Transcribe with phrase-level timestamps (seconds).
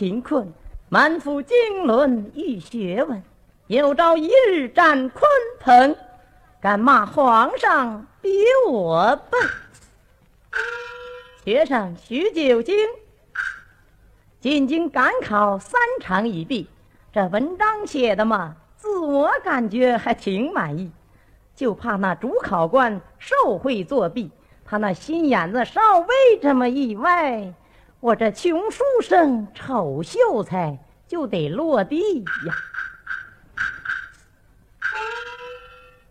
[0.00, 0.50] 贫困，
[0.88, 3.22] 满腹经纶与学问，
[3.66, 5.20] 有朝一日占鲲
[5.60, 5.94] 鹏，
[6.58, 8.30] 敢骂皇上比
[8.66, 9.38] 我笨。
[11.44, 12.74] 学生徐九经，
[14.40, 16.66] 进京赶考三场已毕，
[17.12, 20.90] 这文章写的嘛，自我感觉还挺满意，
[21.54, 24.30] 就怕那主考官受贿作弊，
[24.64, 27.52] 他那心眼子稍微这么一歪，
[28.00, 32.54] 我这穷书生丑秀才就得落地呀。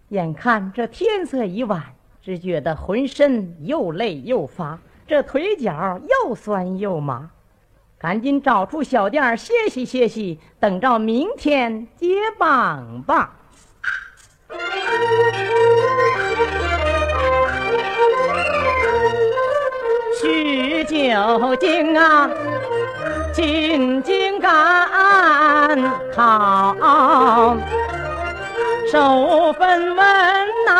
[0.09, 1.83] 眼看这天色已晚，
[2.21, 4.77] 只觉得浑身又累又乏。
[5.07, 7.31] 这腿脚又酸又麻，
[7.97, 13.35] 赶紧找处小店歇息歇息，等着明天接棒吧。
[20.19, 22.29] 取酒精啊，
[23.31, 24.51] 进京赶
[26.13, 27.55] 考，
[28.91, 30.05] 受分文
[30.67, 30.73] 呐。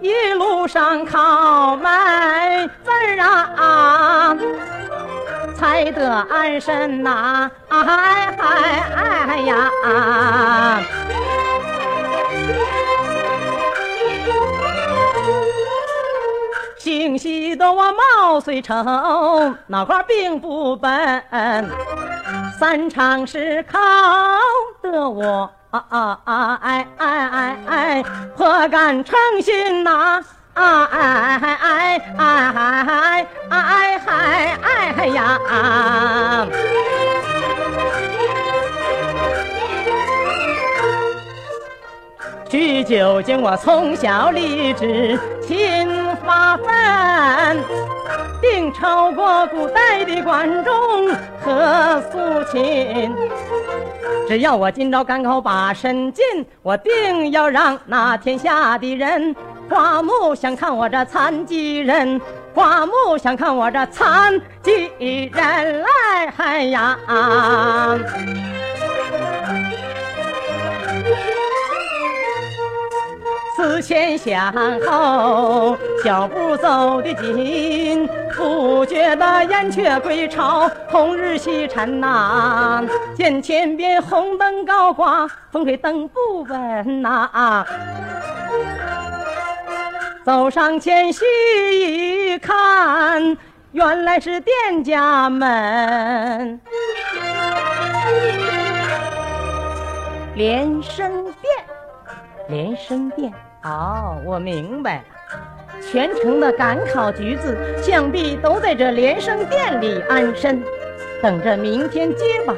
[0.00, 4.34] 一路上靠卖字儿啊，
[5.54, 7.50] 才得安身呐！
[7.68, 9.70] 哎哎哎呀！
[16.84, 18.74] 姓西的我貌虽丑，
[19.68, 20.90] 脑瓜并不笨，
[22.60, 23.78] 三场是考
[24.82, 25.50] 得我。
[25.70, 26.58] 啊啊啊！
[26.62, 28.04] 哎哎哎哎，
[28.36, 30.22] 颇敢诚心呐！
[30.52, 35.40] 啊哎哎哎哎哎哎哎哎呀！
[42.48, 45.88] 去九经，我从小立志勤
[46.24, 47.62] 发奋，
[48.40, 50.72] 定超过古代的管仲
[51.40, 53.12] 和苏秦。
[54.28, 56.24] 只要我今朝赶考把身进，
[56.62, 59.34] 我定要让那天下的人
[59.68, 62.20] 刮目相看我这残疾人，
[62.54, 64.90] 刮目相看我这残疾
[65.32, 66.96] 人来嗨呀！
[73.64, 74.52] 思前想
[74.82, 82.84] 后，脚步走得紧，不觉得燕雀归巢，红日西沉呐。
[83.16, 87.64] 见前边红灯高挂，风吹灯不稳呐。
[90.26, 91.24] 走上前细
[92.34, 93.34] 一看，
[93.72, 96.60] 原来是店家们，
[100.34, 101.54] 连声变。
[102.48, 103.32] 连声变
[103.64, 105.04] 哦，我明白了，
[105.80, 110.62] 全城的赶考橘子想必都在这连声店里安身，
[111.22, 112.54] 等着明天接榜。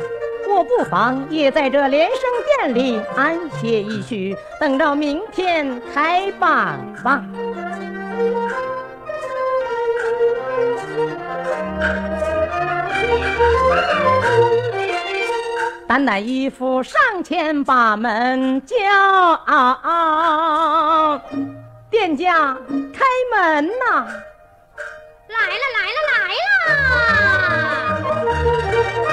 [0.49, 7.25] 我不妨也在这连声店里安歇一宿，等着明天开榜吧。
[15.89, 18.77] 担待衣服上前把门叫，
[21.89, 22.57] 店家
[22.93, 24.07] 开门呐！
[25.29, 26.17] 来了来了来
[29.01, 29.06] 了！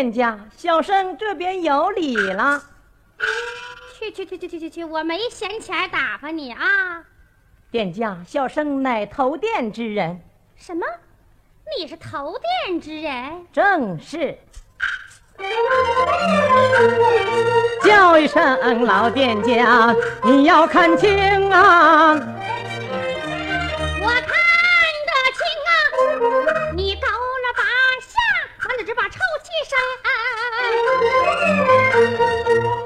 [0.00, 2.62] 店家，小生这边有礼了。
[3.98, 7.04] 去去去去去去去，我没闲钱打发你啊。
[7.70, 10.18] 店家，小生乃投店之人。
[10.56, 10.86] 什么？
[11.78, 13.46] 你是投店之人？
[13.52, 14.38] 正是。
[17.84, 19.94] 叫一声老店家，
[20.24, 22.12] 你要看清啊！
[24.02, 24.39] 我看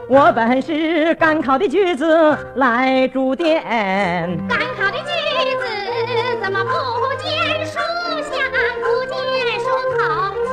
[0.06, 3.62] 我本是赶考的举子来住店，
[4.48, 5.04] 赶考的举
[5.58, 5.64] 子
[6.42, 6.70] 怎么不
[7.22, 7.78] 见书
[8.30, 8.38] 香，
[8.82, 9.16] 不见
[9.58, 9.66] 书
[9.96, 10.02] 头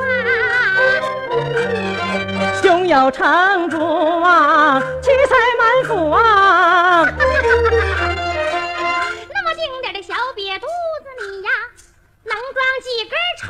[2.62, 3.76] 胸有成竹
[4.22, 7.04] 啊，七彩满腹啊！
[9.28, 11.50] 那么丁点的小瘪肚子里呀，
[12.24, 13.46] 能装几根虫？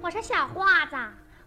[0.00, 0.96] 我说小花子，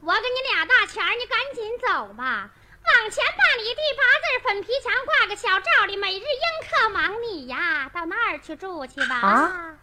[0.05, 2.49] 我给你俩大钱儿，你赶紧走吧。
[2.85, 9.15] 往前半里地八字粉皮墙挂个小罩里，每日应客忙你呀，到那儿去住去吧。
[9.15, 9.77] 啊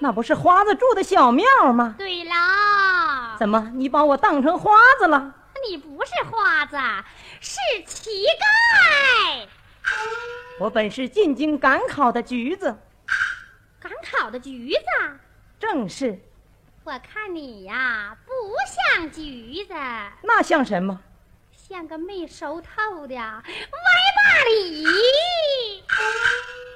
[0.00, 1.94] 那不是花子住的小庙吗？
[1.96, 5.32] 对了，怎么你把我当成花子了？
[5.68, 6.76] 你不是花子，
[7.40, 9.46] 是乞丐。
[10.58, 12.76] 我本是进京赶考的橘子，
[13.78, 15.18] 赶考的橘子，
[15.60, 16.20] 正是。
[16.86, 18.32] 我看你呀，不
[18.94, 19.74] 像橘子，
[20.22, 21.00] 那像什么？
[21.52, 24.84] 像个没熟透的歪把梨。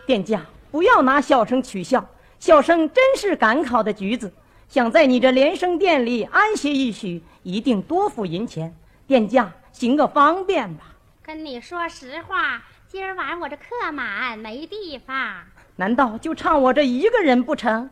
[0.05, 2.05] 店家，不要拿小生取笑，
[2.41, 4.33] 小生真是赶考的橘子，
[4.69, 8.75] 想在你这连生店里安歇一宿，一定多付银钱。
[9.07, 10.87] 店家，行个方便吧。
[11.23, 15.45] 跟你说实话，今儿晚我这客满，没地方。
[15.77, 17.89] 难道就差我这一个人不成？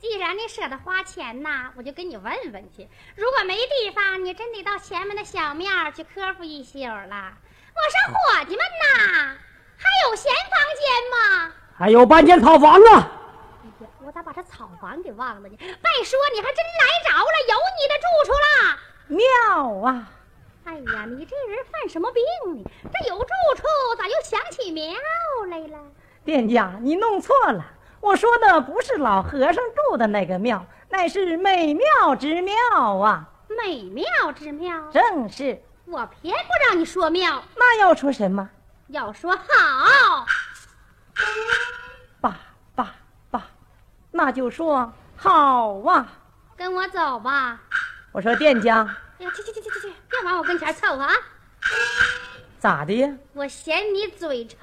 [0.00, 2.88] 既然你舍得花钱呐，我就跟你问问去。
[3.16, 7.32] 如果没地方，你真得到前面的小庙去磕负一宿了。
[7.74, 9.36] 我说伙计们呐，
[9.76, 11.52] 还有闲房间吗？
[11.76, 13.12] 还有半间草房啊！
[14.04, 15.56] 我咋把这草房给忘了呢？
[15.58, 18.78] 再说，你还真来着了，有你的住处了。
[19.08, 20.08] 妙啊！
[20.64, 22.22] 哎呀，你这人犯什么病
[22.56, 22.70] 呢？
[22.84, 23.62] 这有住处，
[23.98, 24.94] 咋又想起庙
[25.50, 25.78] 来了？
[26.24, 27.64] 店家，你弄错了，
[28.00, 32.54] 我说的不是老和尚住的那个庙，乃是美妙之庙
[32.98, 33.28] 啊！
[33.64, 34.04] 美妙
[34.34, 35.60] 之妙，正是。
[35.86, 38.48] 我偏不让你说妙，那要说什么？
[38.88, 40.26] 要说好。
[42.20, 42.38] 爸
[42.74, 42.94] 爸
[43.30, 43.46] 爸，
[44.10, 46.06] 那就说好啊！
[46.56, 47.60] 跟我走吧。
[48.12, 51.12] 我说店家，哎呀，去去去去去去，别往我跟前凑合啊！
[52.58, 53.12] 咋的呀？
[53.34, 54.56] 我嫌你嘴臭。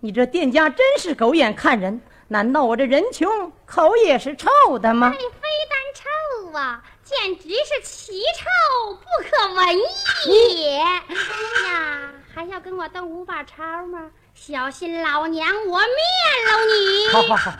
[0.00, 2.00] 你这店家真是狗眼看人，
[2.32, 5.18] 难道我这人穷口也是臭的吗你？
[5.18, 9.78] 非但臭啊，简直是奇臭不可闻
[10.34, 10.78] 也！
[10.78, 14.10] 呀，还要跟我斗五把抄吗？
[14.32, 15.86] 小心老娘我灭
[16.46, 17.08] 了你！
[17.12, 17.58] 好好好，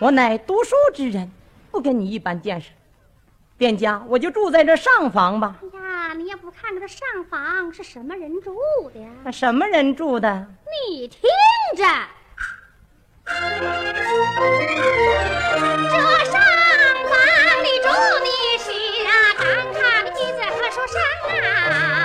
[0.00, 1.30] 我乃读书之人，
[1.70, 2.70] 不跟你一般见识。
[3.56, 5.54] 店家，我就住在这上房吧。
[5.62, 8.52] 哎呀，你也不看看这上房是什么人住
[8.92, 9.08] 的呀？
[9.22, 10.44] 那什么人住的？
[10.90, 11.20] 你听
[11.76, 11.84] 着，
[13.24, 13.30] 这
[16.24, 16.34] 上
[17.08, 17.12] 房
[17.62, 17.86] 的住
[18.18, 18.66] 的是
[19.06, 20.94] 啊，赶考的女子和书生
[21.40, 22.01] 啊，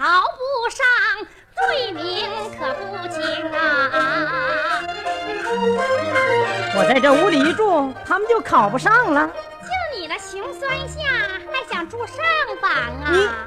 [0.00, 0.80] 考不上，
[1.68, 2.26] 罪名
[2.58, 3.20] 可不轻
[3.52, 4.80] 啊！
[6.74, 9.28] 我在这屋里一住，他们就考不上了。
[9.60, 11.04] 就你那穷酸相，
[11.52, 12.16] 还想住上
[12.62, 12.72] 房
[13.12, 13.46] 你啊？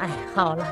[0.00, 0.66] 哎，好了，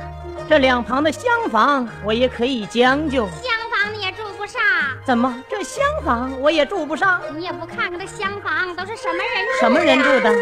[0.49, 3.29] 这两旁的厢房我也可以将就。
[3.29, 4.61] 厢房你也住不上，
[5.07, 7.23] 怎么这厢房我也住不上？
[7.37, 9.59] 你也不看看这厢房都是什么人住的？
[9.61, 10.35] 什么人住的？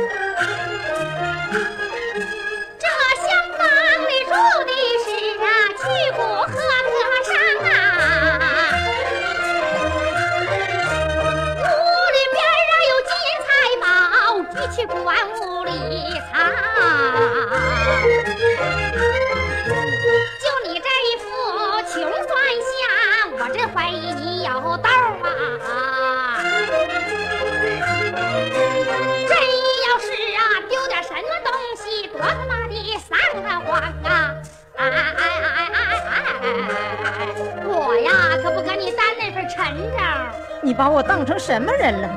[20.41, 21.25] 就你这一副
[21.83, 22.31] 穷酸
[22.71, 22.83] 相，
[23.39, 24.89] 我真怀疑你有痘
[25.23, 25.27] 啊！
[29.29, 29.31] 真
[29.83, 30.07] 要是
[30.37, 33.11] 啊丢点什么东西，多他妈的丧
[33.43, 33.71] 得慌
[34.05, 34.35] 啊！
[34.77, 35.77] 哎哎哎哎
[36.11, 36.49] 哎！
[37.67, 38.11] 我呀
[38.43, 39.57] 可不跟你担那份沉
[39.91, 39.99] 重。
[40.63, 42.09] 你把我当成什么人了？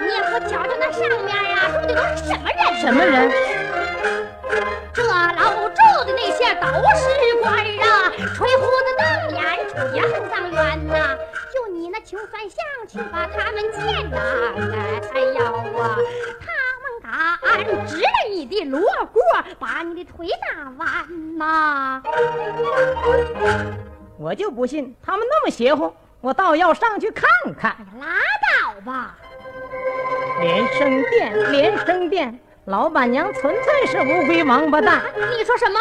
[0.00, 2.60] 你也不瞧瞧那上面啊住的都是什么人？
[2.80, 3.30] 什么人？
[4.92, 7.02] 这楼住的那些都是
[7.42, 7.84] 官啊，
[8.34, 9.04] 吹胡子瞪
[9.36, 10.94] 眼，出言很当冤呐。
[11.52, 12.58] 就你那穷酸相
[12.88, 13.80] 去把他们见
[14.10, 14.16] 呐，
[15.14, 15.38] 哎呀
[15.78, 15.80] 啊，
[16.40, 16.46] 他
[17.56, 18.80] 们敢指了你的锣
[19.12, 19.20] 鼓，
[19.58, 22.02] 把你的腿打弯呐！
[24.18, 27.76] 我就不信他们那么邪乎，我倒要上去看看。
[28.00, 29.14] 拉倒吧！
[30.40, 32.38] 连升殿，连升殿。
[32.66, 35.02] 老板娘纯粹是乌龟王八蛋！
[35.16, 35.78] 你说什么？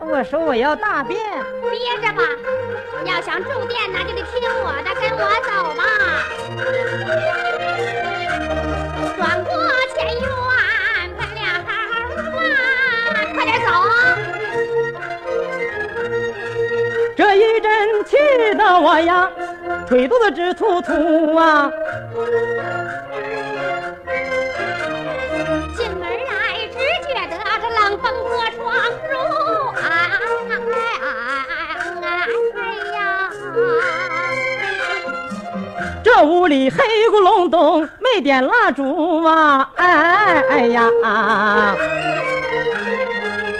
[0.00, 1.18] 我说我要大便，
[1.70, 2.22] 憋着吧。
[3.06, 5.82] 要想住店，那就得听我的，跟我走吧。
[18.68, 19.30] 我呀，
[19.88, 21.70] 腿肚子直突突啊！
[25.76, 27.36] 进门来只觉得
[36.02, 36.76] 这屋里黑
[37.10, 39.68] 咕隆咚，没点蜡烛啊！
[39.76, 40.88] 哎哎呀！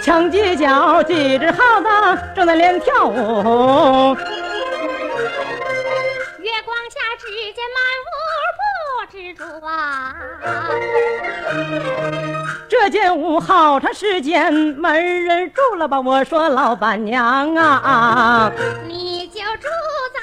[0.01, 1.87] 墙犄角几只耗子
[2.35, 4.15] 正在练跳舞。
[9.65, 10.15] 啊！
[12.69, 15.99] 这间屋好长时间没人住了吧？
[15.99, 18.51] 我说老板娘啊，
[18.85, 19.67] 你就住
[20.13, 20.19] 在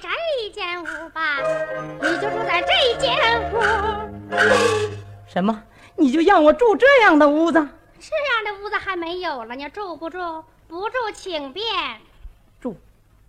[0.00, 0.12] 这。
[0.52, 1.38] 间屋吧，
[2.00, 3.16] 你就住在这间
[3.52, 3.60] 屋。
[5.26, 5.62] 什么？
[5.96, 7.58] 你就让我住这样的屋子？
[7.58, 10.44] 这样的屋子还没有了，呢住不住？
[10.68, 11.64] 不住，请便。
[12.60, 12.76] 住，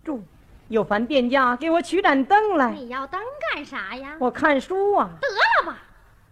[0.04, 0.22] 住。
[0.74, 2.72] 有烦店家给我取盏灯来。
[2.72, 4.16] 你要灯干啥呀？
[4.18, 5.08] 我看书啊。
[5.20, 5.78] 得了吧，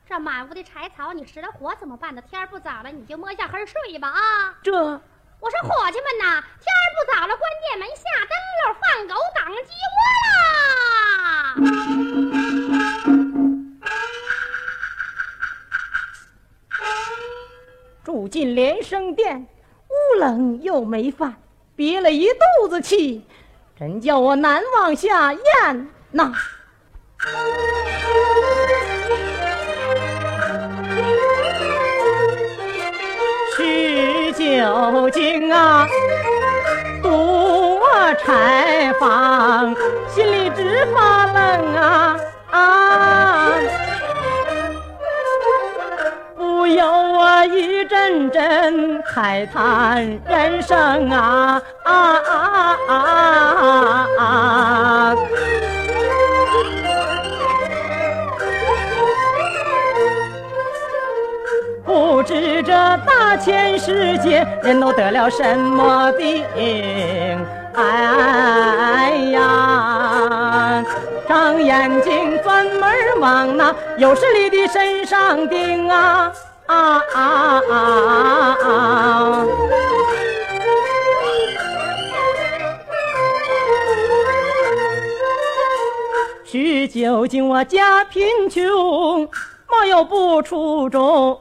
[0.05, 2.21] 这满屋的柴草，你拾了火怎么办呢？
[2.29, 4.53] 天不早了，你就摸下黑睡吧啊。
[4.61, 9.97] 这，我说伙计们呐，天不早了，关店门，下灯笼，放狗挡鸡窝
[10.27, 11.55] 啦。
[18.05, 19.47] 住进连生殿，
[19.89, 21.37] 屋冷又没饭，
[21.77, 22.27] 憋了一
[22.59, 23.25] 肚子气，
[23.83, 26.33] 真叫我难往下咽呐。
[33.57, 35.89] 许九经啊，
[37.03, 37.11] 堵
[37.81, 39.75] 我柴房，
[40.09, 42.17] 心里直发冷啊
[42.53, 43.32] 啊！
[46.75, 52.95] 有我一阵阵慨叹人生啊啊啊啊
[54.19, 55.17] 啊啊！
[61.85, 66.45] 不知这大千世界人都得了什么病？
[67.75, 70.85] 哎呀，
[71.27, 76.33] 长眼睛专门往那有势力的身上盯啊
[76.73, 79.47] 啊啊啊啊！
[86.45, 89.29] 许九经我家贫穷。
[89.75, 91.41] 莫有不出众，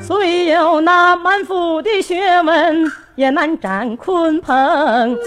[0.00, 5.18] 虽有那满腹的学问，也难展鲲鹏。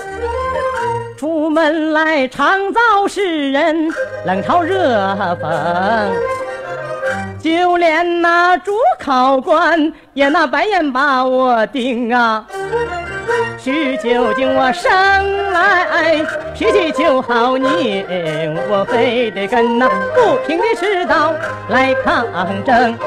[1.15, 3.93] 出门来常遭世人
[4.25, 4.97] 冷嘲热
[5.39, 6.09] 讽，
[7.41, 12.46] 就连那主考官也那白眼把我盯啊。
[13.58, 14.91] 许九经我生
[15.51, 16.17] 来
[16.53, 18.05] 脾气就好拧，
[18.69, 21.34] 我非得跟那不平的世道
[21.69, 22.25] 来抗
[22.65, 22.98] 争，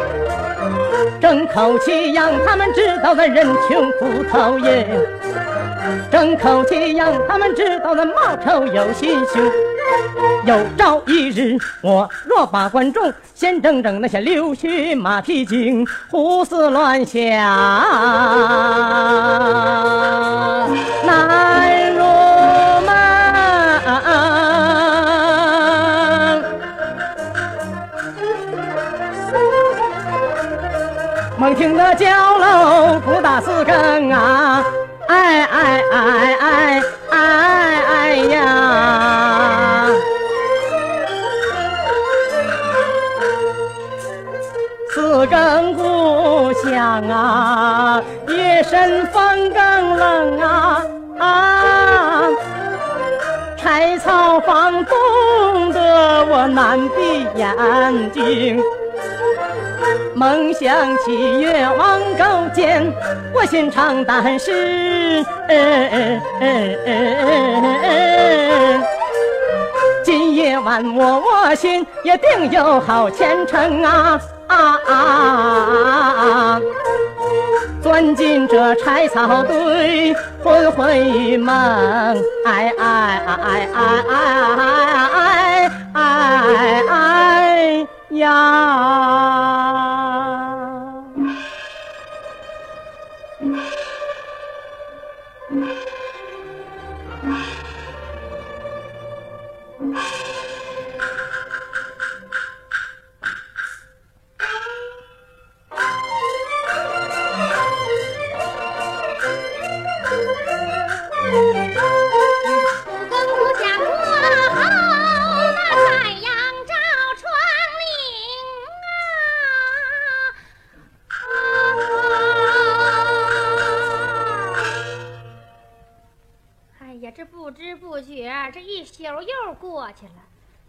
[1.20, 4.86] 争口气让他们知道那人穷苦讨厌，
[6.10, 9.42] 争口气让他们知道那冒丑有心胸。
[10.44, 17.20] 有朝一日，我若把观众先整整那些溜须马屁精，胡思乱想，
[21.04, 22.02] 难入
[22.86, 22.92] 梦。
[31.38, 32.06] 猛听得角
[32.38, 34.64] 楼鼓打四更啊，
[35.12, 36.00] 哎哎哎
[36.40, 37.16] 哎哎
[37.92, 38.40] 哎呀！
[44.94, 46.72] 四更鼓响
[47.08, 50.82] 啊，夜深风更冷啊
[51.18, 52.22] 啊，
[53.58, 58.62] 柴草房冻得我难闭眼睛。
[60.22, 62.80] 梦想起越王勾践，
[63.34, 65.26] 我心肠胆是。
[70.04, 76.60] 今夜晚我我心也定有好前程啊啊啊！
[77.82, 80.14] 钻进这柴草堆，
[80.44, 81.52] 魂魂欲梦，
[82.46, 84.04] 哎哎哎哎哎
[85.94, 89.71] 哎哎哎呀！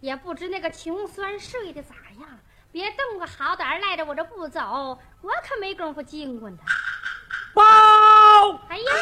[0.00, 2.28] 也不知那个穷酸睡得咋样，
[2.70, 6.64] 别动个好歹赖着我这不走，我可没工夫惊唤他。
[7.54, 7.62] 报！
[8.68, 8.92] 哎呀，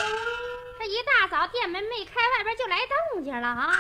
[1.32, 2.76] 早店门没开，外边就来
[3.14, 3.72] 动静了啊！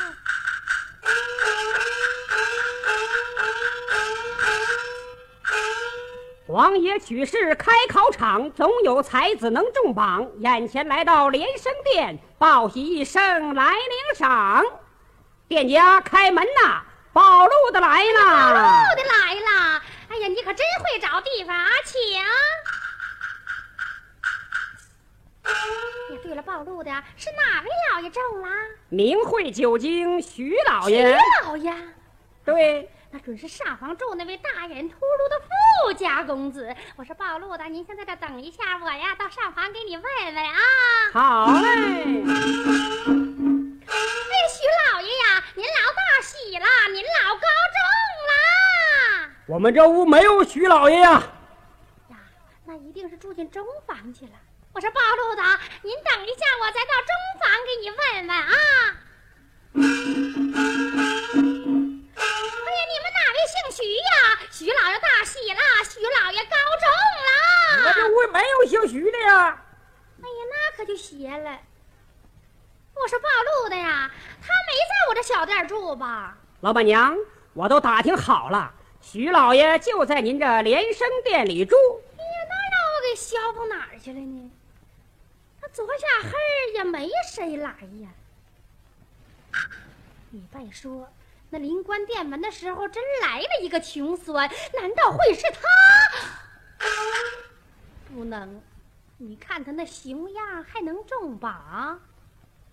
[6.46, 10.26] 王爷娶婿开考场，总有才子能中榜。
[10.38, 14.64] 眼前来到连生殿，报喜一声来领赏。
[15.46, 16.80] 店家开门呐！
[17.12, 18.62] 宝路的来了，宝路
[18.96, 19.82] 的来了。
[20.08, 22.00] 哎呀，你可真会找地方啊，请。
[25.44, 28.48] 呀，对了，暴露的是哪位老爷中了？
[28.88, 31.12] 名会九经徐老爷。
[31.12, 31.74] 徐老爷，
[32.44, 36.74] 对，那准是上房住那位大眼秃噜的富家公子。
[36.96, 40.58] 我说暴露的，您先在这等一下，我呀到上房给你问问啊。
[41.12, 41.68] 好嘞。
[43.84, 43.94] 哎
[44.48, 47.78] 徐老爷呀，您老大喜了，您老高中
[48.28, 48.32] 了。
[49.46, 51.22] 我们这屋没有徐老爷呀。
[52.08, 52.16] 呀，
[52.64, 54.32] 那一定是住进中房去了。
[54.74, 55.42] 我说暴露的，
[55.82, 58.42] 您等一下，我再到中房给你问问啊。
[62.14, 62.20] 哎
[62.72, 64.40] 呀，你们哪位姓徐呀？
[64.50, 67.28] 徐老爷大喜了，徐老爷高中了。
[67.84, 69.62] 我这屋没有姓徐的呀。
[70.22, 71.60] 哎呀，那可就邪了。
[72.94, 76.34] 我说暴露的呀，他没在我这小店住吧？
[76.60, 77.14] 老板娘，
[77.52, 81.76] 我都打听好了，徐老爷就在您这连生店里住。
[82.16, 84.50] 哎呀，那让我给消到哪儿去了呢？
[85.72, 88.08] 昨下黑儿也没谁来呀。
[90.30, 91.10] 你别说，
[91.50, 96.86] 那临关店门的时候，真来了一个穷酸，难道会是他？
[98.12, 98.62] 不能，
[99.16, 102.00] 你看他那熊样，还能中榜？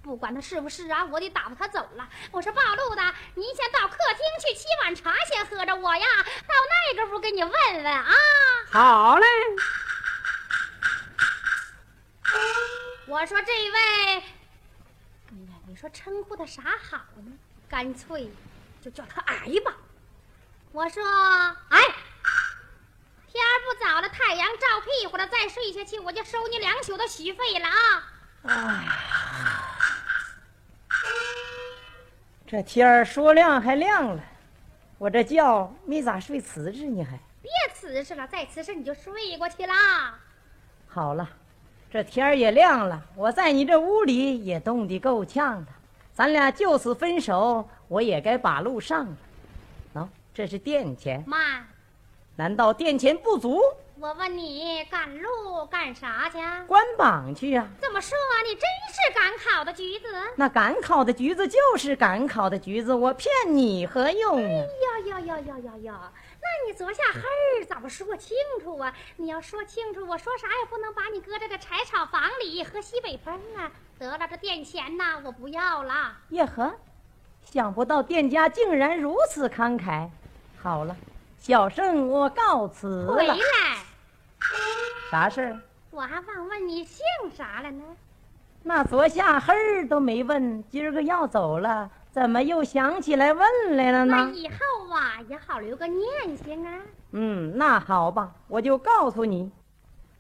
[0.02, 2.10] 不管他是不是啊，我得打发他走了。
[2.32, 3.02] 我说暴露的，
[3.36, 5.76] 您先到客厅去沏碗茶，先喝着。
[5.76, 6.54] 我呀，到
[6.96, 8.14] 那个屋给你问问啊。
[8.72, 9.26] 好嘞。
[13.10, 13.80] 我说这位，
[14.20, 14.22] 哎
[15.32, 17.32] 呀，你说称呼他啥好呢？
[17.68, 18.30] 干脆
[18.80, 19.76] 就叫他矮吧。
[20.72, 21.82] 我说，哎，
[23.28, 28.12] 天不早了，太阳照屁股了，再睡下去我就收你两宿的许费了啊。
[28.44, 28.88] 哎。
[32.46, 34.24] 这天儿说亮还亮了，
[35.00, 39.74] 我这觉没咋睡瓷实呢，还别瓷实了，再瓷实你就睡过去了。
[40.88, 41.28] 好了，
[41.92, 45.72] 这天儿也亮了，我在你这屋里也冻得够呛的，
[46.14, 49.18] 咱俩就此分手，我也该把路上了。
[49.96, 51.24] 喏，这是店钱。
[51.26, 51.66] 妈，
[52.36, 53.60] 难道店钱不足？
[54.00, 56.38] 我问你赶路干啥去？
[56.68, 57.68] 关榜去呀！
[57.82, 58.16] 这么说，
[58.48, 58.62] 你真
[58.94, 60.06] 是赶考的橘子？
[60.36, 64.38] 那赶考的橘子就是赶考的橘子，我骗你何用？
[64.38, 66.12] 哎呀呀呀呀呀呀！
[66.50, 68.92] 那你昨下黑儿怎么说清楚啊？
[69.18, 73.72] 你要说清楚，我说啥也不能把你搁这个柴草房里喝西北风啊！
[74.00, 76.18] 得了，这店钱呐，我不要了。
[76.30, 76.74] 耶呵，
[77.44, 80.10] 想不到店家竟然如此慷慨。
[80.60, 80.96] 好了，
[81.38, 83.14] 小生我告辞了。
[83.14, 83.36] 回来。
[85.12, 85.62] 啥事儿？
[85.92, 87.06] 我还忘问你姓
[87.38, 87.84] 啥了呢。
[88.64, 94.16] 那昨下黑儿都没问，今儿个要走了，怎么又想起来问来了呢？
[94.16, 94.56] 那以后
[94.94, 96.82] 啊，也好留个念想啊。
[97.12, 99.52] 嗯，那好吧，我就告诉你，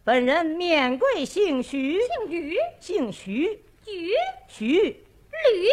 [0.04, 4.13] 本人免贵姓徐，姓徐，姓徐，举
[4.47, 5.69] 徐驴。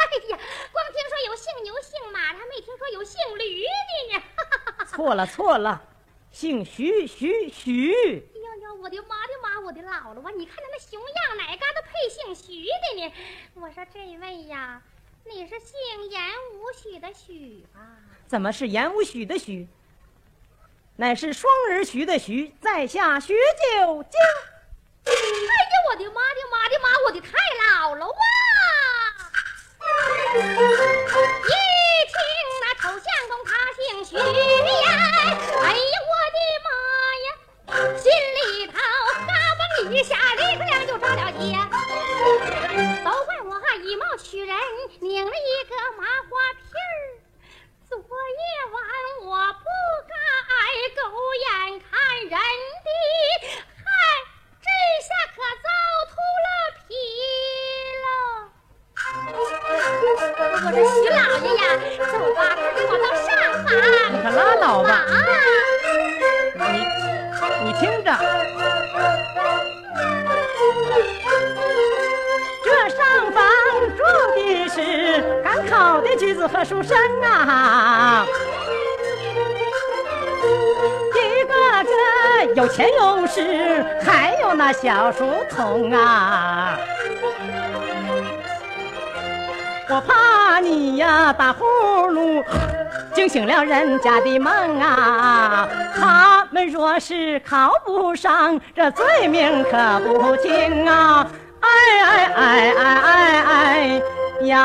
[0.00, 0.38] 哎呀，
[0.72, 4.22] 光听说有姓牛、姓马的，还没听说有姓驴的呢。
[4.88, 5.82] 错了错了，
[6.30, 10.32] 姓徐徐徐，哎呦呦，我的妈的妈，我的姥姥啊！
[10.36, 13.12] 你看他那熊样，哪嘎达配姓徐的呢？
[13.54, 14.82] 我说这位呀，
[15.24, 16.20] 你是姓严
[16.54, 17.80] 无许的许吧？
[18.26, 19.68] 怎么是严无许的许？
[20.96, 24.20] 乃是双人徐的徐，在下徐九江。
[25.04, 25.14] 哎呀，
[25.90, 28.14] 我的妈的妈的妈，我的太姥姥啊！
[30.36, 31.48] 一
[32.06, 32.14] 听
[32.60, 34.22] 那丑相公他姓徐呀，
[35.62, 36.68] 哎呀，我的妈
[37.24, 37.26] 呀，
[37.96, 38.72] 心里头
[39.26, 41.40] 嘎嘣一下，立刻亮就着了急。
[43.04, 43.59] 都怪我
[43.90, 44.56] 以貌取人，
[45.00, 47.18] 拧了一个麻花辫儿。
[47.88, 48.04] 昨夜
[48.70, 48.78] 晚
[49.26, 49.66] 我不
[50.06, 50.14] 该
[50.94, 51.02] 狗
[51.34, 52.88] 眼看人低，
[53.58, 53.90] 嗨，
[54.62, 54.70] 这
[55.02, 55.66] 下可糟
[56.06, 56.14] 秃
[56.46, 56.48] 了
[56.86, 56.94] 皮
[58.04, 58.06] 了。
[60.62, 60.86] 我说
[76.52, 78.26] 考的举子和书生啊，
[81.14, 81.52] 一个
[81.84, 86.76] 个有钱有势，还有那小书童啊。
[89.88, 92.44] 我怕你呀打呼噜，
[93.12, 95.68] 惊醒了人家的梦啊！
[95.98, 101.26] 他们若是考不上，这罪名可不轻啊！
[101.60, 101.68] 哎
[102.04, 104.00] 哎哎哎哎哎
[104.46, 104.58] 呀！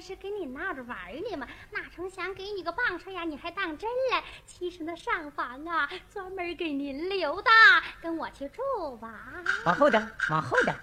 [0.00, 0.98] 是跟你闹着玩
[1.30, 1.46] 呢吗？
[1.70, 4.24] 哪成想给你个棒槌呀，你还当真了？
[4.46, 7.50] 其实那上房啊，专门给您留的，
[8.00, 9.10] 跟我去住吧。
[9.64, 10.74] 往后点，往后点。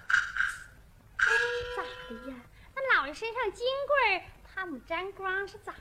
[1.76, 2.36] 咋的呀？
[2.74, 5.78] 那老爷身上金棍儿，怕我们沾光是咋的？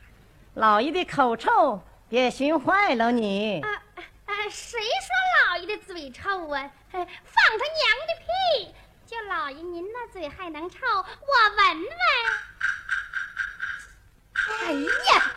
[0.55, 3.61] 老爷的口臭，别熏坏了你。
[3.61, 4.33] 啊啊啊！
[4.49, 6.71] 谁说老爷的嘴臭啊？
[6.91, 8.73] 哎，放他娘的屁！
[9.05, 11.87] 就老爷您那嘴还能臭，我闻闻。
[14.65, 15.31] 哎呀，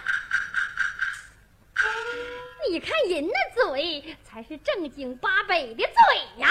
[2.68, 5.85] 你看人那嘴才是正经八百的嘴
[6.38, 6.48] 呀！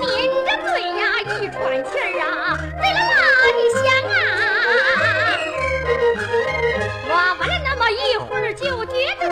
[0.00, 0.08] 您
[0.46, 4.16] 这嘴呀，一喘气儿啊，贼啦啦的响啊！
[7.10, 9.24] 我闻了那么一会儿，就觉得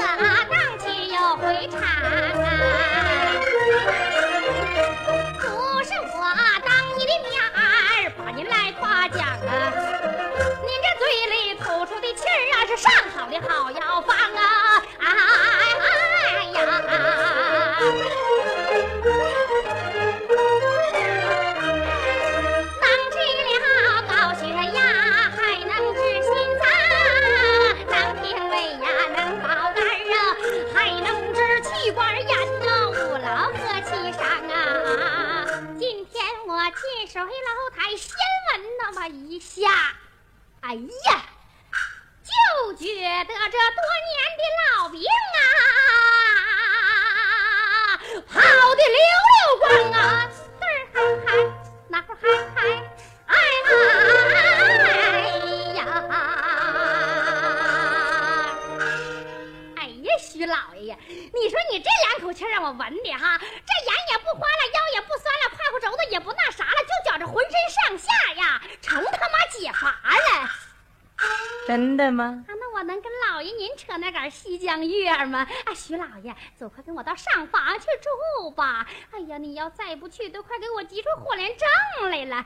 [72.06, 75.46] 啊，那我能跟老爷您扯那杆西江月儿吗？
[75.64, 78.86] 啊，徐老爷，走，快跟我到上房去住吧。
[79.10, 82.44] 哎呀，你要再不去，都快给我急出火连症来了。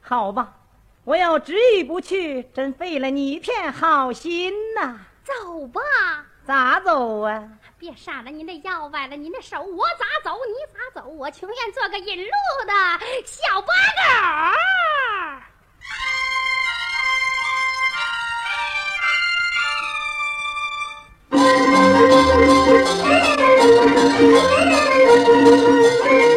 [0.00, 0.54] 好吧，
[1.04, 4.98] 我要执意不去，真费了你一片好心呐。
[5.24, 5.80] 走吧，
[6.46, 7.48] 咋走啊？
[7.78, 12.30] 别傻了，您的腰崴了，您的手我咋走你咋走，我情愿做个引路
[12.66, 12.72] 的
[13.24, 13.72] 小八狗
[22.46, 23.08] Thank
[26.28, 26.33] you.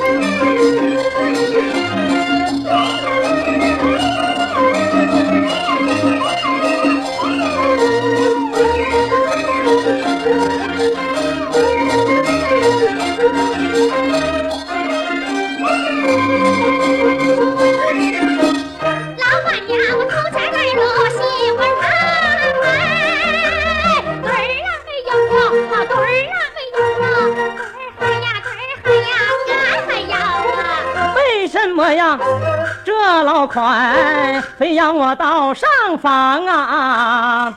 [33.48, 37.54] 要快，非要我到上房啊！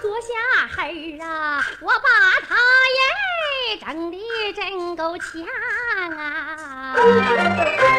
[0.00, 0.32] 坐下
[0.74, 2.08] 黑啊，我把
[2.48, 2.56] 他
[2.96, 4.16] 耶整的
[4.54, 5.26] 真够呛
[6.18, 6.96] 啊！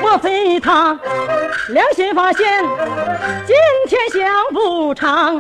[0.01, 0.99] 莫非他
[1.69, 2.63] 良心发现，
[3.45, 3.55] 今
[3.87, 5.39] 天想不长？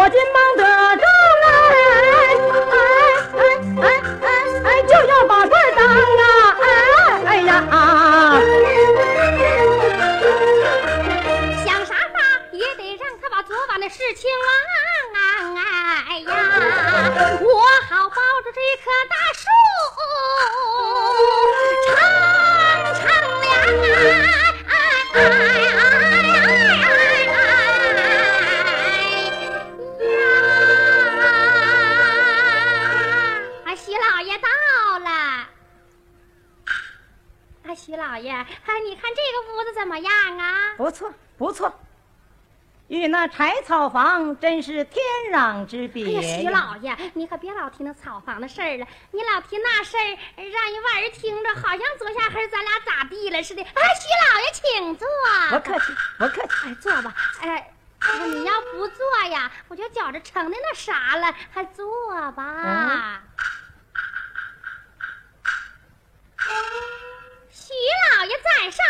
[0.00, 0.64] 我今忙得
[0.96, 1.04] 着
[1.42, 1.46] 来，
[3.36, 3.44] 哎哎
[3.82, 3.84] 哎
[4.22, 4.26] 哎
[4.64, 6.24] 哎，就要把官当啊！
[6.56, 6.64] 哎
[7.26, 7.52] 哎呀！
[11.66, 12.16] 想啥法
[12.52, 14.48] 也得让他把昨晚的事情忘
[15.20, 15.60] 啊！
[16.08, 16.32] 哎呀，
[17.42, 17.60] 我
[17.90, 19.49] 好抱着这棵大树
[39.32, 40.74] 个屋子怎么样啊？
[40.76, 41.72] 不错不错，
[42.88, 46.48] 与那柴草房真是天壤之哎别呀，徐！
[46.48, 53.62] 老爷，你可别老提那草房的事儿了，你老提那事儿，让人外人听着好像昨下黑咱俩咋地了似的。
[53.62, 55.08] 哎，徐老爷，请坐。
[55.50, 56.54] 不客气不客气。
[56.66, 57.14] 哎，坐吧。
[57.40, 62.42] 哎，哎你要不坐呀，我就觉着成的那啥了，还坐吧。
[62.64, 63.20] 嗯
[67.52, 67.74] 徐
[68.16, 68.84] 老爷在上，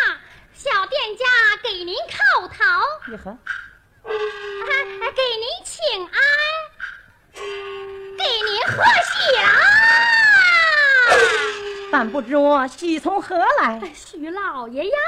[0.63, 1.25] 小店家
[1.63, 2.55] 给您叩头。
[3.11, 3.35] 你呵，
[4.05, 4.11] 哎，
[5.17, 6.13] 给您请安，
[8.19, 9.49] 给您贺喜了！
[11.91, 13.81] 但不知我喜从何来？
[13.83, 14.99] 哎徐老爷呀，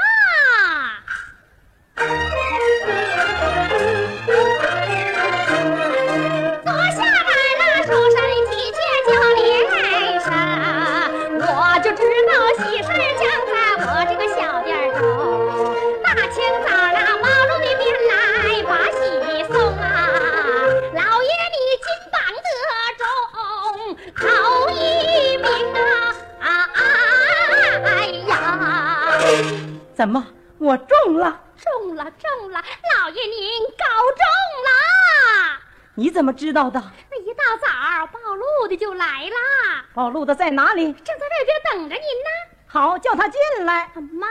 [36.53, 36.79] 知道的？
[37.09, 40.83] 那一大早暴露的就来啦，暴露的在哪里？
[40.93, 42.55] 正在外边等着您呢。
[42.67, 43.89] 好，叫他进来。
[44.11, 44.27] 妈，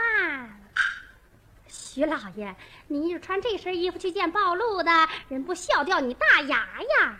[1.67, 2.55] 徐老爷，
[2.87, 4.89] 您就穿这身衣服去见暴露的，
[5.27, 7.17] 人不笑掉你大牙呀？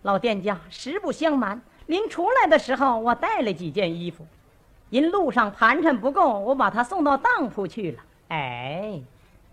[0.00, 4.26] 老店家，实不相瞒，临出来的时候我带了几件衣服，
[4.88, 8.02] 因路上盘缠不够，我把他送到当铺去了。
[8.28, 8.98] 哎，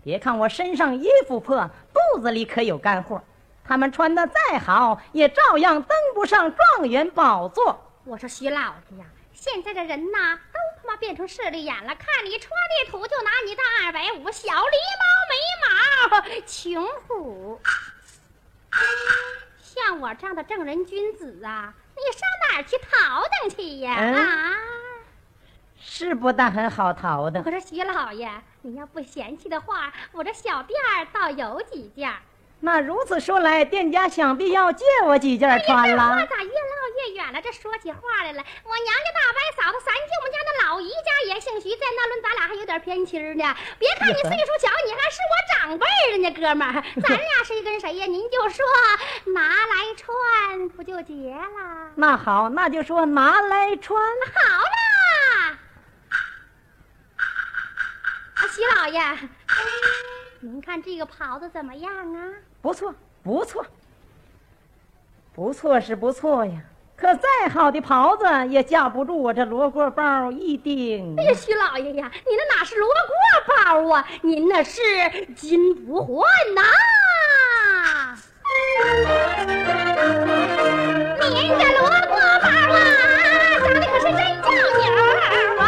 [0.02, 3.22] 别看我身上衣服破，肚子里可有干货。
[3.64, 7.78] 他们穿的再好，也照样登不上状元宝座。
[8.04, 17.60] 我说徐老爷呀，现在的人呐，都他妈变成势利眼了，看你穿的土就拿你当二百五，小狸猫没毛，穷虎。
[19.62, 23.96] 像我这样的正人君子啊，你上哪儿去淘腾去呀？
[23.98, 24.56] 嗯啊！
[25.78, 28.28] 是不但很好淘的我，说徐老爷，
[28.62, 32.16] 你要不嫌弃的话，我这小店儿倒有几件儿。
[32.62, 36.26] 那如此说来，店家想必要借我几件穿话了。
[36.26, 37.40] 咋越唠越远了？
[37.40, 43.56] 这说起话来了，我娘家大伯嫂子三舅母家那老姨家也姓徐，在那论咱俩还有点偏亲呢。
[43.78, 46.84] 别看你岁数小，你还是我长辈儿了呢，哥们儿。
[47.00, 48.04] 咱俩谁跟谁呀？
[48.04, 48.66] 您就说
[49.32, 51.90] 拿来穿，不就结了？
[51.94, 54.02] 那好，那就说拿来穿。
[54.34, 54.40] 好
[55.48, 55.58] 啦，
[58.34, 59.00] 啊，徐老爷，
[60.40, 62.32] 您看这个袍子怎么样啊？
[62.62, 63.64] 不错，不错，
[65.34, 66.52] 不错是不错呀。
[66.96, 71.24] 可再好的袍子也架不住我这罗锅包一顶哎。
[71.24, 72.94] 呀，徐老爷呀，您那哪是罗锅
[73.56, 74.06] 包啊？
[74.20, 74.82] 您那是
[75.34, 76.60] 金不换呐！
[81.30, 82.76] 您这罗锅包啊，
[83.64, 84.84] 长得可是真叫牛
[85.58, 85.62] 啊，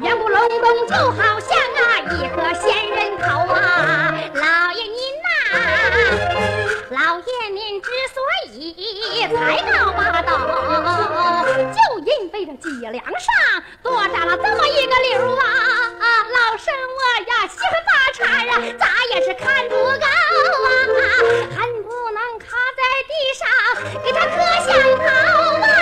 [0.00, 1.82] 圆鼓隆咚，就好像啊
[2.12, 4.05] 一颗仙人头啊！
[6.90, 8.22] 老爷，您之所
[8.52, 10.30] 以才高八斗，
[11.72, 13.28] 就因为这脊梁上
[13.82, 15.42] 多长了这么一个瘤啊！
[15.98, 20.06] 老身我呀，心发颤啊，咋也是看不够啊，
[21.56, 22.46] 恨不能趴
[22.76, 23.42] 在地上
[24.04, 25.02] 给他磕响头
[25.60, 25.74] 啊！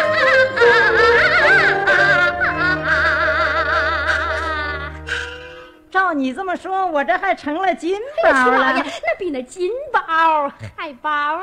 [5.90, 8.72] 照你这么说，我这还成了金宝了？
[8.74, 9.70] 那比那金。
[10.14, 11.42] 包还包呢！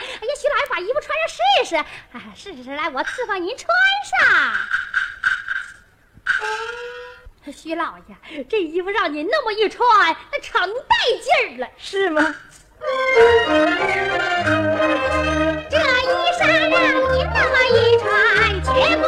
[0.00, 1.76] 哎呀，徐老爷把衣服穿上试一试，
[2.12, 3.68] 哎，试试试，来，我伺候您穿
[4.04, 4.18] 上。
[7.52, 11.68] 徐老爷，这衣服让您那么一穿，那成带劲儿了。
[11.78, 12.34] 是吗？
[15.70, 15.80] 这衣
[16.38, 16.70] 裳让
[17.14, 18.08] 您那么一穿，
[18.64, 19.06] 绝不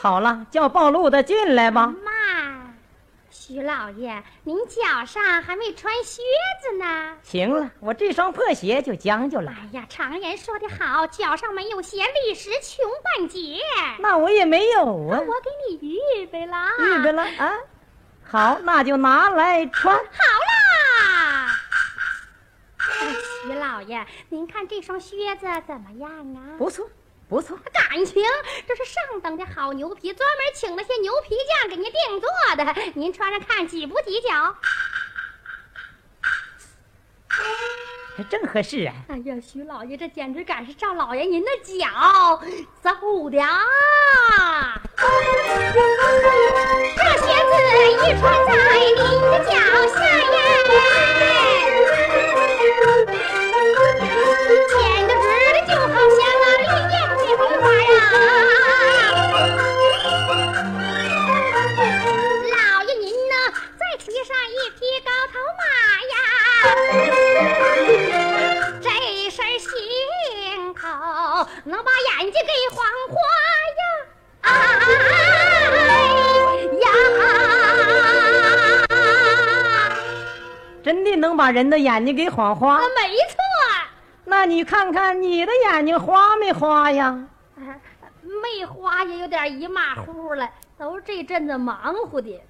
[0.00, 1.86] 好了，叫暴露的进来吧。
[2.02, 2.72] 妈，
[3.28, 6.22] 徐老爷，您脚上还没穿靴
[6.62, 7.14] 子呢。
[7.22, 9.52] 行了，我这双破鞋就将就了。
[9.52, 13.58] 哎呀，常言说得好，脚上没有鞋，历时穷半截。
[13.98, 17.52] 那我也没有啊，我给你预备了，预备了啊。
[18.24, 19.94] 好，那就拿来穿。
[19.94, 21.60] 好啦。
[22.78, 26.56] 哎徐老爷，您看这双靴子怎么样啊？
[26.56, 26.88] 不错，
[27.30, 27.56] 不错。
[27.72, 28.22] 感情
[28.66, 34.56] 这是上等的好牛皮，专门请了些牛皮匠给您定做的，您穿上看挤不挤脚？
[38.16, 38.92] 这正合适啊。
[39.08, 42.42] 哎呀，徐老爷，这简直赶上赵老爷您的脚
[42.82, 44.80] 走的啊！
[44.96, 45.02] 这
[47.16, 47.52] 鞋子
[47.92, 49.52] 一穿在您的脚
[49.94, 50.38] 下呀，
[64.48, 65.62] 一匹高头马
[66.10, 66.14] 呀！
[68.80, 68.86] 这
[69.30, 69.68] 身行
[70.74, 70.80] 头
[71.64, 73.14] 能把眼睛给晃花
[73.78, 73.82] 呀！
[74.42, 74.48] 哎
[76.80, 76.84] 呀！
[80.82, 82.80] 真的能把人的眼睛给晃花啊，？
[82.80, 83.36] 没错，
[84.24, 87.06] 那你看看你的眼睛花没花呀？
[87.56, 87.76] 啊
[88.22, 90.48] 没花也有点一马虎了，
[90.78, 92.40] 都是这阵子忙活的。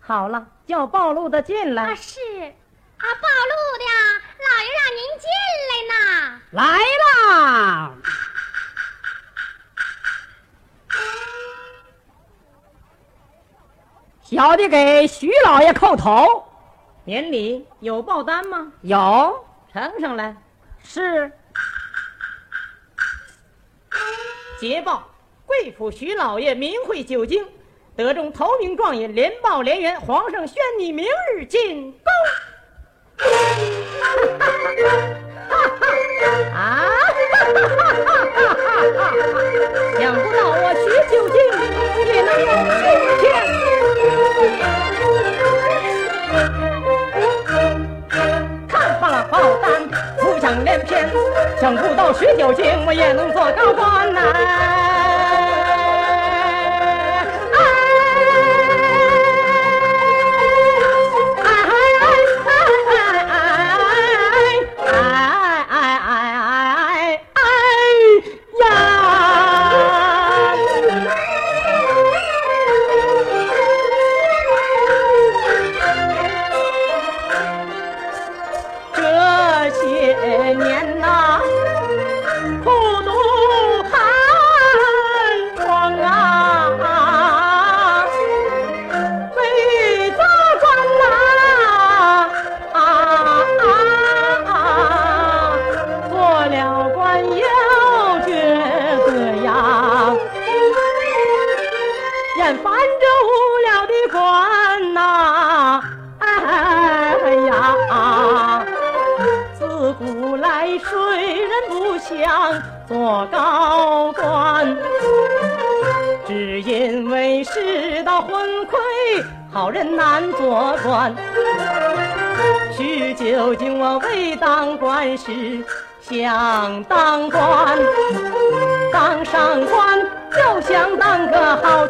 [0.00, 1.94] 好了，叫暴露的进来啊，来。
[1.94, 3.84] 是啊，暴露的，
[4.48, 5.28] 老爷让您进
[5.70, 5.94] 来呢。
[6.50, 7.94] 来啦！
[14.22, 16.44] 小的给徐老爷叩头，
[17.04, 18.72] 年里有报单吗？
[18.82, 20.36] 有呈上来。
[20.82, 21.30] 是
[24.58, 25.08] 捷报：
[25.46, 27.46] 贵府徐老爷名讳久经，
[27.96, 30.00] 得中头名状元，连报连元。
[30.00, 32.00] 皇上宣你明日进宫。
[36.54, 36.86] 啊！
[39.98, 41.36] 想不到我徐九经
[42.06, 42.46] 也能有
[42.80, 42.82] 今
[43.20, 43.22] 天。
[48.68, 49.64] 看罢了报单，
[50.18, 50.90] 浮想联翩，
[51.60, 54.20] 想不到徐九经我也能做高官呐、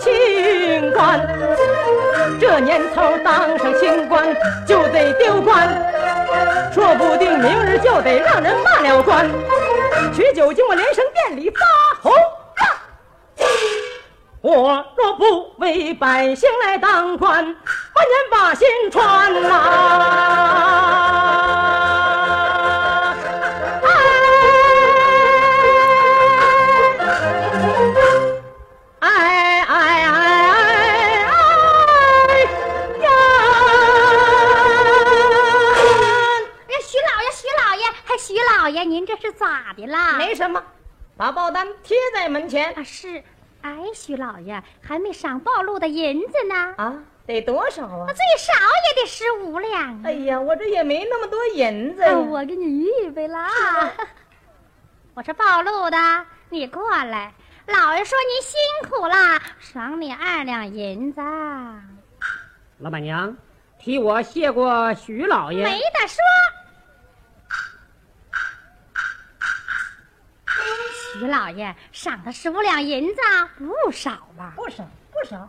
[0.01, 1.21] 清官。
[2.41, 4.35] 这年头当上清官
[4.67, 5.69] 就得丢官。
[6.73, 9.29] 说不定明日就得让人骂了官。
[10.15, 11.57] 取酒经我连声店里发
[12.03, 12.13] 红！
[14.43, 17.55] 我若不为百姓来当官，万年
[18.31, 19.49] 把心穿呐、
[38.69, 40.17] 爷，您这是咋的啦？
[40.19, 40.63] 没什么，
[41.17, 43.23] 把报单贴在门前啊，是。
[43.63, 46.75] 哎，徐老爷还没赏暴露的银子呢。
[46.79, 46.95] 啊，
[47.27, 48.07] 得多少啊？
[48.07, 50.03] 最少也得十五两。
[50.03, 52.03] 哎呀，我这也没那么多银子。
[52.31, 53.39] 我给你预备了。
[55.15, 55.97] 我是报路的，
[56.49, 57.35] 你过来。
[57.67, 58.59] 老爷说您辛
[58.89, 61.21] 苦了，赏你二两银子。
[62.79, 63.37] 老板娘，
[63.79, 65.63] 替我谢过徐老爷。
[65.65, 66.17] 没得说。
[71.13, 73.21] 徐老爷赏他十五两银子，
[73.59, 74.53] 不少吧？
[74.57, 75.49] 不少，不少。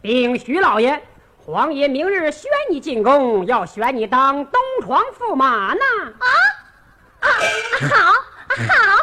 [0.00, 1.02] 禀徐老爷，
[1.36, 5.80] 皇爷明日宣你进宫，要选你当东床驸马呢。
[6.18, 6.26] 啊
[7.20, 7.28] 啊！
[7.90, 8.12] 好，
[8.66, 8.96] 好，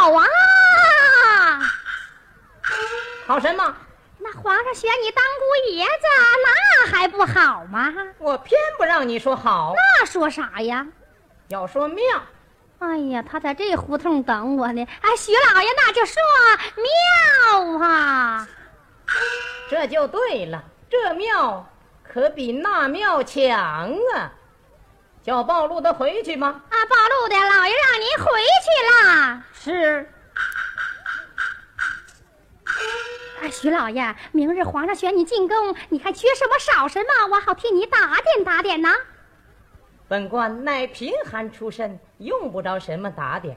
[0.00, 0.26] 好啊！
[3.26, 3.76] 好什么？
[4.18, 5.90] 那皇上选你当姑爷子，
[6.44, 7.94] 那还不好吗？
[8.18, 9.74] 我偏不让你说好。
[9.76, 10.86] 那说啥呀？
[11.48, 12.04] 要说妙。
[12.78, 14.86] 哎呀，他在这胡同等我呢。
[15.00, 16.22] 哎，徐老爷，那就说
[16.76, 18.48] 妙啊。
[19.68, 21.68] 这就对了，这庙
[22.04, 24.32] 可比那庙强啊。
[25.22, 26.62] 叫暴露的回去吗？
[26.70, 28.70] 啊，暴露的老爷让您回去
[29.04, 29.42] 啦。
[29.52, 30.10] 是。
[33.42, 38.88] 啊，徐老爷，明日皇上选你进宫，你还缺什么少什么，我好替你打点打点呢。
[40.06, 43.56] 本官乃贫寒出身，用不着什么打点。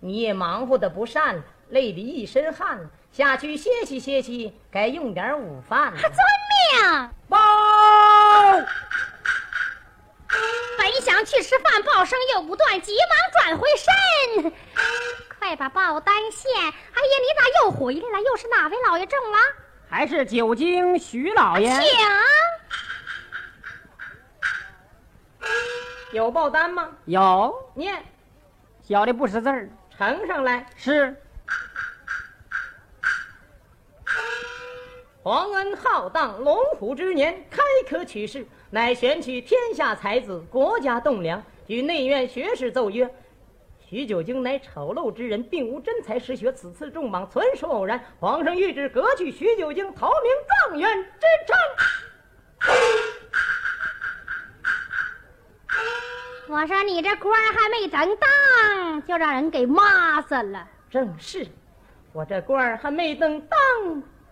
[0.00, 5.98] 你也忙活的不善，累得一身汗，下去歇息歇息，该用点午饭了。
[5.98, 7.10] 遵命。
[7.28, 7.36] 报。
[10.78, 14.52] 本想去吃饭，报声又不断，急忙转回身。
[15.38, 16.50] 快把报单献！
[16.60, 18.20] 哎呀，你咋又回来了？
[18.22, 19.38] 又是哪位老爷中了？
[19.88, 21.68] 还是九京徐老爷？
[21.68, 21.80] 请。
[26.12, 26.88] 有报单吗？
[27.04, 27.54] 有。
[27.74, 28.02] 念。
[28.82, 30.66] 小的不识字儿，呈上来。
[30.74, 31.14] 是。
[35.22, 41.42] 皇恩浩荡，龙虎之年，开科取士，乃选取天下才子，国家栋梁。
[41.66, 43.14] 与内院学士奏曰。
[43.86, 48.02] 徐九经乃丑陋之人，并无真才实学，此次重榜纯属偶然。
[48.18, 50.32] 皇上谕旨，革去徐九京头名
[50.70, 52.07] 状元之称。
[56.50, 60.66] 我说你这官还没整当，就让人给骂死了。
[60.90, 61.46] 正是，
[62.14, 63.58] 我这官还没等当，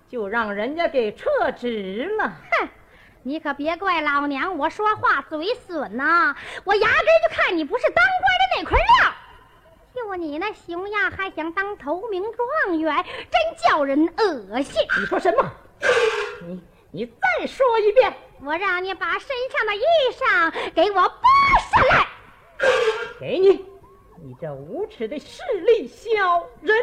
[0.09, 2.25] 就让人家给撤职了。
[2.51, 2.69] 哼，
[3.23, 6.35] 你可别怪老娘，我说话嘴损呐！
[6.65, 9.13] 我压根就看你不是当官的那块料。
[9.95, 14.81] 就你那熊样，还想当头名状元，真叫人恶心！
[14.99, 15.53] 你说什么？
[16.47, 18.11] 你你再说一遍！
[18.45, 19.83] 我让你把身上的衣
[20.13, 21.23] 裳给我剥
[21.71, 22.07] 下来！
[23.21, 23.65] 给你。
[24.19, 26.77] 你这无耻的势利小人！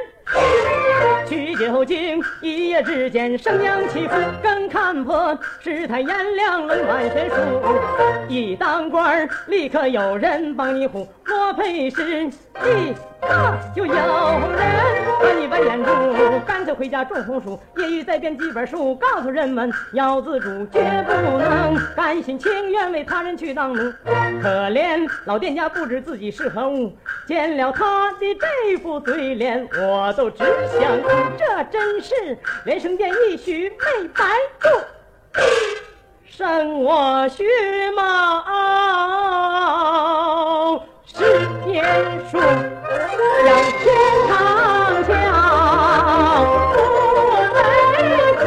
[1.28, 7.36] 取酒精一夜之间生养起伏，更看破世态炎凉，冷暖悬殊。
[8.30, 12.94] 一当官立刻有人帮你护，我配是一
[13.28, 14.02] 大就有人
[15.22, 15.92] 把你把眼住，
[16.46, 23.94] 干脆回家种红薯，业余再编几本书，告诉人们要自主，绝不能甘心情愿为他人去当奴。
[24.42, 26.92] 可怜老店家不知自己是何物。
[27.26, 30.44] 见了他的这副嘴脸，我都只
[30.78, 30.92] 想。
[31.38, 34.26] 这真是连生殿一许没白
[34.62, 34.72] 过，
[36.26, 37.44] 生我血
[37.96, 38.44] 马。
[41.06, 41.20] 十
[41.66, 41.84] 年
[42.32, 43.50] 树，让
[43.82, 43.84] 天
[44.28, 44.32] 堂
[45.04, 45.12] 叫
[46.74, 46.76] 不
[47.56, 47.58] 为
[48.40, 48.42] 苦。